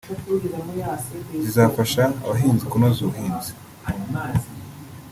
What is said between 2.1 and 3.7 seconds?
abahinzi kunoza ubuhinzi